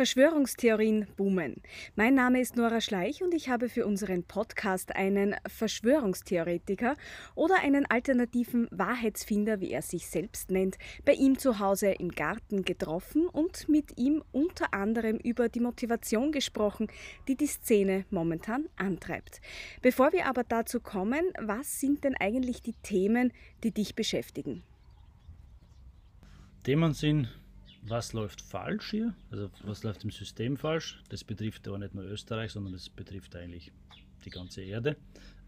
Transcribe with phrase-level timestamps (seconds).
[0.00, 1.60] Verschwörungstheorien boomen.
[1.94, 6.96] Mein Name ist Nora Schleich und ich habe für unseren Podcast einen Verschwörungstheoretiker
[7.34, 12.62] oder einen alternativen Wahrheitsfinder, wie er sich selbst nennt, bei ihm zu Hause im Garten
[12.62, 16.86] getroffen und mit ihm unter anderem über die Motivation gesprochen,
[17.28, 19.42] die die Szene momentan antreibt.
[19.82, 24.62] Bevor wir aber dazu kommen, was sind denn eigentlich die Themen, die dich beschäftigen?
[26.62, 27.28] Themen sind
[27.82, 31.02] was läuft falsch hier, also was läuft im System falsch.
[31.08, 33.72] Das betrifft aber nicht nur Österreich, sondern das betrifft eigentlich
[34.24, 34.96] die ganze Erde.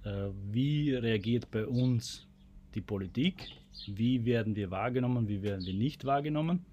[0.05, 2.27] Äh, wie reagiert bei uns
[2.75, 3.49] die Politik?
[3.87, 5.29] Wie werden wir wahrgenommen?
[5.29, 6.65] Wie werden wir nicht wahrgenommen?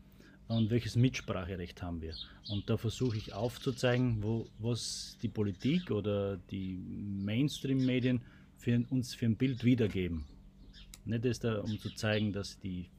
[0.48, 2.16] Und welches Mitspracherecht haben wir?
[2.50, 6.76] Und da versuche ich aufzuzeigen, wo, was die Politik oder die
[7.23, 8.22] Mainstream-Medien
[8.58, 10.26] für uns für ein Bild wiedergeben.
[11.05, 12.89] Nicht ist da, um zu zeigen, dass die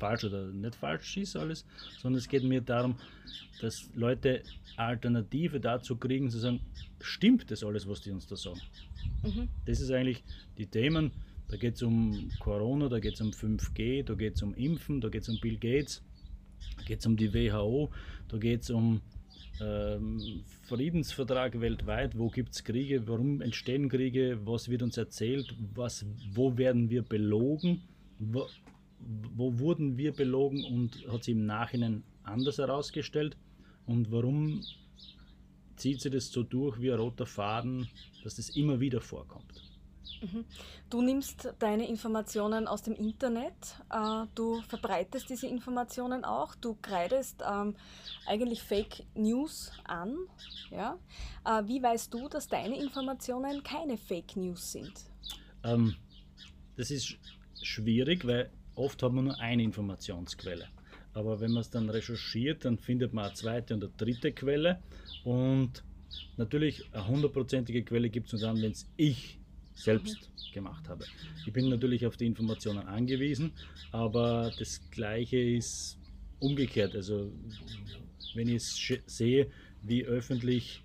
[0.00, 1.64] falsch oder nicht falsch ist alles,
[1.98, 2.96] sondern es geht mir darum,
[3.60, 4.42] dass Leute
[4.76, 6.60] Alternative dazu kriegen, zu sagen,
[7.00, 8.60] stimmt das alles, was die uns da sagen?
[9.22, 9.48] Mhm.
[9.66, 10.24] Das ist eigentlich
[10.58, 11.12] die Themen,
[11.48, 15.00] da geht es um Corona, da geht es um 5G, da geht es um Impfen,
[15.00, 16.02] da geht es um Bill Gates,
[16.78, 17.90] da geht es um die WHO,
[18.28, 19.00] da geht es um
[19.60, 26.06] ähm, Friedensvertrag weltweit, wo gibt es Kriege, warum entstehen Kriege, was wird uns erzählt, was,
[26.32, 27.82] wo werden wir belogen,
[28.18, 28.46] wo,
[29.34, 33.36] wo wurden wir belogen und hat sich im Nachhinein anders herausgestellt?
[33.86, 34.62] Und warum
[35.76, 37.88] zieht sie das so durch wie ein roter Faden,
[38.22, 39.70] dass das immer wieder vorkommt?
[40.22, 40.44] Mhm.
[40.90, 43.54] Du nimmst deine Informationen aus dem Internet,
[43.90, 47.74] äh, du verbreitest diese Informationen auch, du kreidest ähm,
[48.26, 50.16] eigentlich Fake News an.
[50.70, 50.98] Ja?
[51.44, 54.92] Äh, wie weißt du, dass deine Informationen keine Fake News sind?
[55.64, 55.94] Ähm,
[56.76, 57.16] das ist
[57.62, 60.68] schwierig, weil Oft hat man nur eine Informationsquelle.
[61.12, 64.80] Aber wenn man es dann recherchiert, dann findet man eine zweite und eine dritte Quelle.
[65.24, 65.82] Und
[66.36, 69.38] natürlich eine hundertprozentige Quelle gibt es nur dann, wenn es ich
[69.74, 71.04] selbst gemacht habe.
[71.46, 73.52] Ich bin natürlich auf die Informationen angewiesen,
[73.92, 75.98] aber das Gleiche ist
[76.38, 76.94] umgekehrt.
[76.94, 77.32] Also
[78.34, 78.62] wenn ich
[79.06, 79.50] sehe,
[79.82, 80.82] wie öffentlich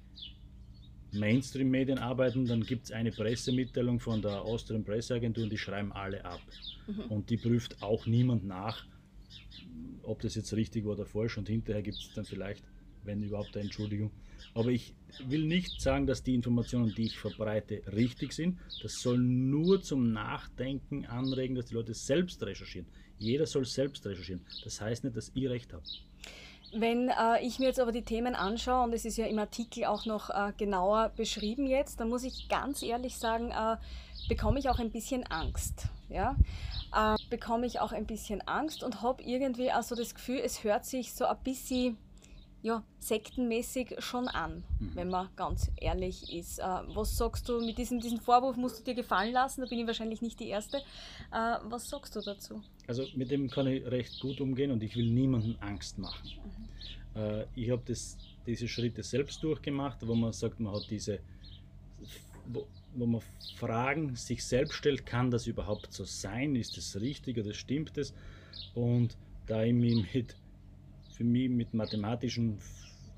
[1.16, 6.24] Mainstream-Medien arbeiten, dann gibt es eine Pressemitteilung von der Austrian Presseagentur und die schreiben alle
[6.24, 6.42] ab.
[6.88, 7.12] Mhm.
[7.12, 8.86] Und die prüft auch niemand nach,
[10.04, 12.64] ob das jetzt richtig oder falsch und hinterher gibt es dann vielleicht,
[13.04, 14.12] wenn überhaupt, eine Entschuldigung.
[14.54, 14.94] Aber ich
[15.28, 18.58] will nicht sagen, dass die Informationen, die ich verbreite, richtig sind.
[18.82, 22.88] Das soll nur zum Nachdenken anregen, dass die Leute selbst recherchieren.
[23.18, 24.42] Jeder soll selbst recherchieren.
[24.64, 25.84] Das heißt nicht, dass ich recht habe.
[26.74, 29.86] Wenn äh, ich mir jetzt aber die Themen anschaue, und es ist ja im Artikel
[29.86, 33.78] auch noch äh, genauer beschrieben jetzt, dann muss ich ganz ehrlich sagen, äh,
[34.28, 35.88] bekomme ich auch ein bisschen Angst.
[36.10, 36.36] Ja?
[36.94, 40.86] Äh, bekomme ich auch ein bisschen Angst und habe irgendwie also das Gefühl, es hört
[40.86, 41.98] sich so ein bisschen
[42.66, 44.96] ja, sektenmäßig schon an, mhm.
[44.96, 46.58] wenn man ganz ehrlich ist.
[46.58, 49.62] Äh, was sagst du mit diesem, diesem Vorwurf, musst du dir gefallen lassen?
[49.62, 50.78] Da bin ich wahrscheinlich nicht die Erste.
[51.32, 52.64] Äh, was sagst du dazu?
[52.88, 56.30] Also mit dem kann ich recht gut umgehen und ich will niemandem Angst machen.
[57.14, 57.22] Mhm.
[57.22, 57.84] Äh, ich habe
[58.46, 61.20] diese Schritte selbst durchgemacht, wo man sagt, man hat diese,
[62.48, 63.22] wo, wo man
[63.58, 66.56] Fragen sich selbst stellt, kann das überhaupt so sein?
[66.56, 68.14] Ist das richtig oder stimmt das?
[68.74, 69.18] Und
[69.48, 70.36] da ich mich mit
[71.16, 72.58] für mich mit mathematischen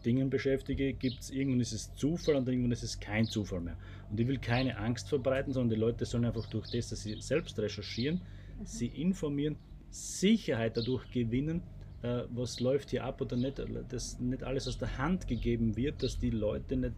[0.05, 3.77] Dingen beschäftige, gibt es irgendwann ist es Zufall und irgendwann ist es kein Zufall mehr.
[4.09, 7.19] Und ich will keine Angst verbreiten, sondern die Leute sollen einfach durch das, dass sie
[7.19, 8.21] selbst recherchieren.
[8.63, 9.57] Sie informieren,
[9.89, 11.61] Sicherheit dadurch gewinnen,
[12.01, 16.03] äh, was läuft hier ab oder nicht, dass nicht alles aus der Hand gegeben wird,
[16.03, 16.95] dass die Leute nicht,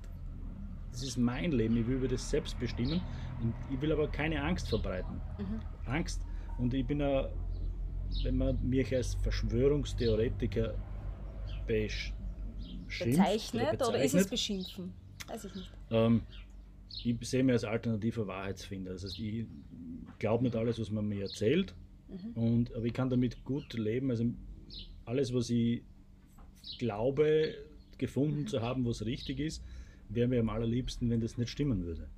[0.92, 3.02] das ist mein Leben, ich will über das selbst bestimmen
[3.42, 5.22] und ich will aber keine Angst verbreiten.
[5.38, 5.62] Mhm.
[5.86, 6.22] Angst.
[6.58, 7.28] Und ich bin ein
[8.24, 10.74] wenn man mich als Verschwörungstheoretiker
[11.68, 12.16] beschimpft
[13.00, 14.94] bezeichnet, oder, oder ist es beschimpfen?
[15.28, 15.72] Weiß ich nicht.
[15.92, 16.24] Ähm,
[17.04, 18.94] ich sehe mich als alternativer Wahrheitsfinder.
[18.94, 19.46] Das heißt, ich
[20.18, 21.76] glaube nicht alles, was man mir erzählt,
[22.08, 22.42] mhm.
[22.42, 24.10] und, aber ich kann damit gut leben.
[24.10, 24.26] Also
[25.06, 25.84] alles, was ich
[26.78, 27.56] glaube,
[27.98, 28.48] gefunden mhm.
[28.48, 29.64] zu haben, was richtig ist,
[30.10, 32.10] wäre mir am allerliebsten, wenn das nicht stimmen würde.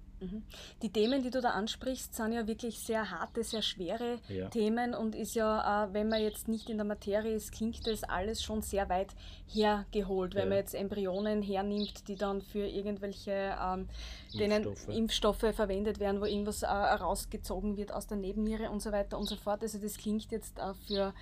[0.81, 4.49] Die Themen, die du da ansprichst, sind ja wirklich sehr harte, sehr schwere ja.
[4.49, 8.03] Themen und ist ja, äh, wenn man jetzt nicht in der Materie ist, klingt das
[8.03, 9.09] alles schon sehr weit
[9.47, 10.35] hergeholt.
[10.35, 10.49] Wenn ja.
[10.49, 13.89] man jetzt Embryonen hernimmt, die dann für irgendwelche ähm,
[14.33, 14.87] Impfstoffe.
[14.89, 19.27] Impfstoffe verwendet werden, wo irgendwas äh, rausgezogen wird aus der Nebenniere und so weiter und
[19.27, 19.61] so fort.
[19.63, 21.13] Also das klingt jetzt äh, für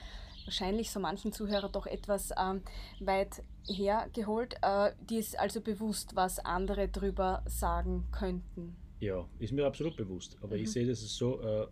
[0.45, 2.63] wahrscheinlich so manchen Zuhörer doch etwas ähm,
[2.99, 4.55] weit hergeholt.
[4.61, 8.75] Äh, die ist also bewusst, was andere drüber sagen könnten.
[8.99, 10.37] Ja, ist mir absolut bewusst.
[10.41, 10.63] Aber mhm.
[10.63, 11.67] ich sehe das so, äh,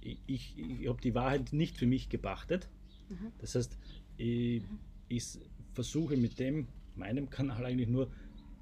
[0.00, 2.68] ich, ich, ich habe die Wahrheit nicht für mich gepachtet.
[3.08, 3.32] Mhm.
[3.38, 3.78] Das heißt,
[4.16, 4.78] ich, mhm.
[5.08, 5.38] ich,
[5.74, 8.10] versuche mit dem, meinem Kanal eigentlich nur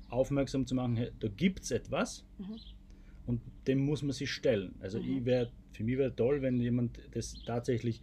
[0.09, 2.57] aufmerksam zu machen, da gibt es etwas mhm.
[3.27, 4.75] und dem muss man sich stellen.
[4.81, 5.19] Also mhm.
[5.19, 8.03] ich wär, für mich wäre toll, wenn jemand das tatsächlich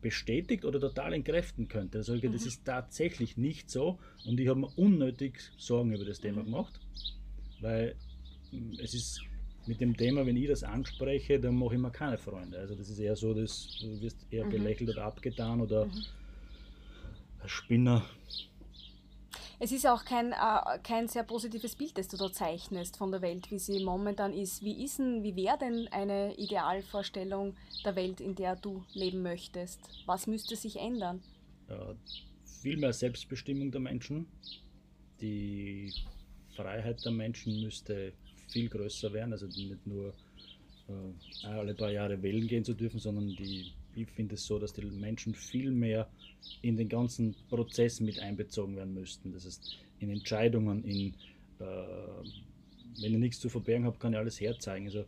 [0.00, 1.98] bestätigt oder total entkräften könnte.
[1.98, 2.32] Also mhm.
[2.32, 6.46] das ist tatsächlich nicht so und ich habe mir unnötig Sorgen über das Thema mhm.
[6.46, 6.80] gemacht,
[7.60, 7.94] weil
[8.50, 9.22] hm, es ist
[9.66, 12.58] mit dem Thema, wenn ich das anspreche, dann mache ich mir keine Freunde.
[12.58, 14.50] Also das ist eher so, dass du wirst eher mhm.
[14.50, 16.04] belächelt oder abgetan oder mhm.
[17.46, 18.04] Spinner.
[19.62, 23.20] Es ist auch kein, äh, kein sehr positives Bild, das du da zeichnest von der
[23.20, 24.64] Welt, wie sie momentan ist.
[24.64, 27.54] Wie ist denn, wie wäre denn eine Idealvorstellung
[27.84, 29.80] der Welt, in der du leben möchtest?
[30.06, 31.22] Was müsste sich ändern?
[31.68, 31.94] Ja,
[32.62, 34.26] viel mehr Selbstbestimmung der Menschen.
[35.20, 35.92] Die
[36.56, 38.14] Freiheit der Menschen müsste
[38.50, 40.12] viel größer werden, also nicht nur
[40.88, 44.72] äh, alle paar Jahre wählen gehen zu dürfen, sondern die, ich finde es so, dass
[44.72, 46.08] die Menschen viel mehr
[46.62, 49.32] in den ganzen Prozess mit einbezogen werden müssten.
[49.32, 51.14] Das heißt, in Entscheidungen, in
[51.58, 51.64] äh,
[53.00, 54.86] wenn ich nichts zu verbergen habe, kann ich alles herzeigen.
[54.86, 55.04] Also,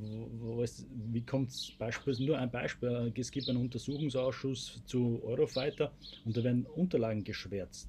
[0.00, 5.20] wo, wo ist, wie kommt es beispielsweise, nur ein Beispiel, es gibt einen Untersuchungsausschuss zu
[5.22, 5.92] Eurofighter
[6.24, 7.88] und da werden Unterlagen geschwärzt.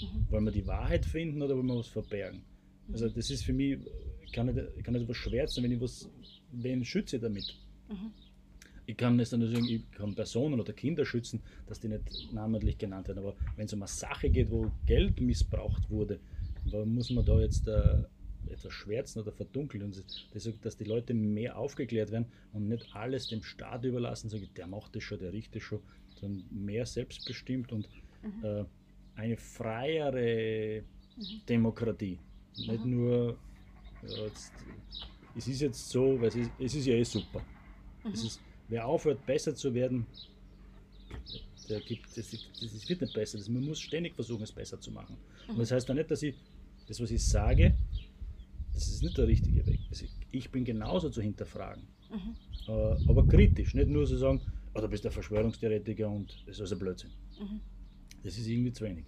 [0.00, 0.30] Mhm.
[0.30, 2.42] Wollen wir die Wahrheit finden oder wollen wir was verbergen?
[2.92, 3.78] Also das ist für mich,
[4.32, 6.08] kann nicht, kann nicht was schwärzen, wenn ich was,
[6.52, 7.54] wen schütze ich damit?
[7.88, 8.12] Mhm.
[8.88, 13.08] Ich kann nur sagen, ich kann Personen oder Kinder schützen, dass die nicht namentlich genannt
[13.08, 13.18] werden.
[13.18, 16.20] Aber wenn es um eine Sache geht, wo Geld missbraucht wurde,
[16.70, 18.04] warum muss man da jetzt äh,
[18.48, 19.82] etwas schwärzen oder verdunkeln?
[19.82, 24.48] Und das, dass die Leute mehr aufgeklärt werden und nicht alles dem Staat überlassen, sagen,
[24.56, 25.80] der macht das schon, der richtet schon,
[26.14, 27.88] sondern mehr selbstbestimmt und
[28.22, 28.44] mhm.
[28.44, 28.64] äh,
[29.16, 30.82] eine freiere
[31.16, 31.40] mhm.
[31.48, 32.20] Demokratie.
[32.56, 32.90] Nicht mhm.
[32.90, 33.38] nur,
[34.08, 34.52] ja, jetzt,
[35.36, 37.42] es ist jetzt so, weil es ist, es ist ja eh super.
[38.04, 38.12] Mhm.
[38.12, 40.06] Ist, wer aufhört, besser zu werden,
[41.68, 43.38] der gibt, das, das wird nicht besser.
[43.38, 45.16] Das, man muss ständig versuchen, es besser zu machen.
[45.46, 45.54] Mhm.
[45.54, 46.34] Und das heißt dann nicht, dass ich
[46.86, 47.74] das, was ich sage,
[48.72, 49.80] das ist nicht der richtige Weg.
[49.88, 51.82] Also ich bin genauso zu hinterfragen.
[52.10, 52.36] Mhm.
[52.68, 54.40] Äh, aber kritisch, nicht nur zu sagen,
[54.74, 57.10] oh, du bist der Verschwörungstheoretiker und das ist also Blödsinn.
[57.40, 57.60] Mhm.
[58.22, 59.04] Das ist irgendwie zu wenig.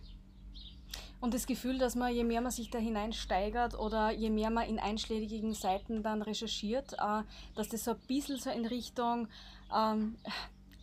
[1.20, 4.68] Und das Gefühl, dass man, je mehr man sich da hineinsteigert oder je mehr man
[4.68, 7.22] in einschlägigen Seiten dann recherchiert, äh,
[7.56, 9.28] dass das so ein bisschen so in Richtung
[9.76, 10.16] ähm,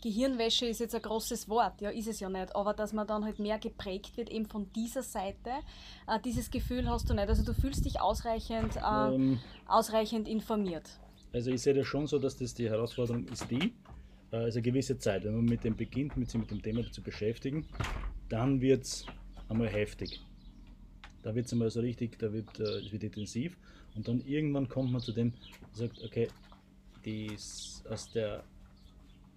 [0.01, 3.25] Gehirnwäsche ist jetzt ein großes Wort, ja, ist es ja nicht, aber dass man dann
[3.25, 5.49] halt mehr geprägt wird eben von dieser Seite.
[6.07, 7.27] Äh, dieses Gefühl hast du nicht.
[7.27, 10.99] Also du fühlst dich ausreichend, äh, ähm, ausreichend informiert.
[11.33, 13.73] Also ich sehe das schon so, dass das die Herausforderung ist die,
[14.31, 17.01] also eine gewisse Zeit, wenn man mit dem beginnt, mit sich mit dem Thema zu
[17.01, 17.65] beschäftigen,
[18.29, 19.05] dann wird es
[19.49, 20.24] einmal heftig.
[21.25, 23.57] Da wird es einmal so richtig, da wird es äh, wird intensiv
[23.95, 25.33] und dann irgendwann kommt man zu dem,
[25.71, 26.27] sagt, okay,
[27.03, 28.43] dies, aus der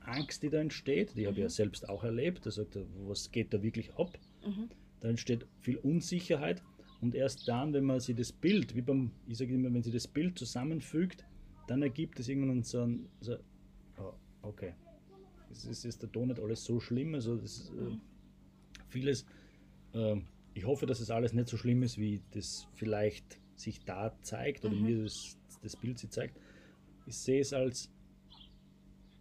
[0.00, 1.26] Angst, die da entsteht, die mhm.
[1.28, 1.50] habe ich ja mhm.
[1.50, 4.18] selbst auch erlebt, da sagt er, was geht da wirklich ab?
[4.44, 4.68] Mhm.
[5.00, 6.62] Da entsteht viel Unsicherheit
[7.00, 9.90] und erst dann, wenn man sich das Bild, wie beim, ich sage immer, wenn sie
[9.90, 11.24] das Bild zusammenfügt,
[11.68, 13.38] dann ergibt es irgendwann so ein, so,
[13.96, 14.12] oh,
[14.42, 14.74] okay,
[15.50, 18.00] es ist, ist der Ton nicht alles so schlimm, also das, äh, mhm.
[18.90, 19.24] vieles
[19.94, 24.16] ähm, ich hoffe, dass es alles nicht so schlimm ist, wie das vielleicht sich da
[24.22, 24.82] zeigt oder mhm.
[24.82, 26.38] mir das, das Bild sie zeigt.
[27.06, 27.90] Ich sehe es als,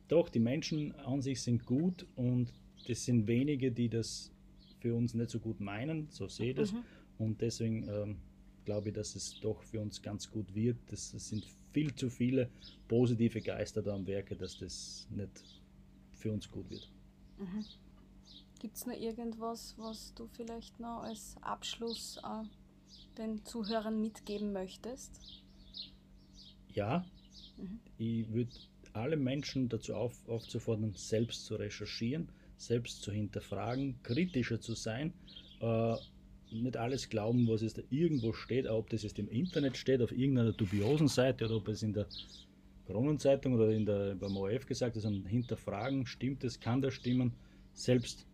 [0.08, 2.54] doch, die Menschen an sich sind gut und
[2.88, 4.32] das sind wenige, die das
[4.80, 6.72] für uns nicht so gut meinen, so sehe ich das.
[6.72, 6.84] Mhm.
[7.18, 8.18] Und deswegen ähm,
[8.66, 10.78] glaube ich, dass es doch für uns ganz gut wird.
[10.88, 12.50] Das, das sind viel zu viele
[12.88, 15.44] positive Geister da am Werke, dass das nicht
[16.14, 16.92] für uns gut wird.
[17.40, 17.66] Mhm.
[18.60, 25.12] Gibt es noch irgendwas, was du vielleicht noch als Abschluss äh, den Zuhörern mitgeben möchtest?
[26.74, 27.06] Ja,
[27.58, 27.80] mhm.
[27.98, 28.52] ich würde
[28.94, 35.14] alle Menschen dazu auf, aufzufordern, selbst zu recherchieren, selbst zu hinterfragen, kritischer zu sein.
[35.60, 35.96] Äh,
[36.52, 40.12] nicht alles glauben, was es da irgendwo steht, ob das jetzt im Internet steht, auf
[40.12, 42.08] irgendeiner dubiosen Seite oder ob es in der
[42.86, 47.34] Kronenzeitung oder in der, beim ORF gesagt ist, sondern hinterfragen, stimmt es, kann das stimmen,
[47.74, 48.26] selbst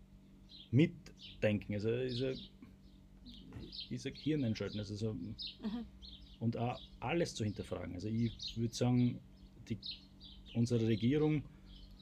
[0.73, 1.73] mitdenken.
[1.73, 2.39] Also ist ein,
[3.89, 4.79] ist ein Hirn einschalten.
[4.79, 5.35] Also so, mhm.
[6.39, 7.93] Und auch alles zu hinterfragen.
[7.93, 9.19] Also ich würde sagen,
[9.69, 9.77] die,
[10.53, 11.43] unsere Regierung